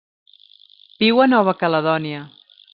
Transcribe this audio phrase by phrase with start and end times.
[1.03, 2.27] Viu a Nova Caledònia.